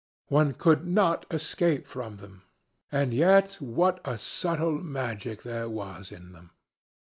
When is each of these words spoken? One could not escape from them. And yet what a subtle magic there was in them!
One 0.29 0.53
could 0.55 0.87
not 0.87 1.27
escape 1.29 1.85
from 1.85 2.17
them. 2.17 2.41
And 2.91 3.13
yet 3.13 3.57
what 3.61 3.99
a 4.03 4.17
subtle 4.17 4.81
magic 4.81 5.43
there 5.43 5.69
was 5.69 6.11
in 6.11 6.31
them! 6.31 6.49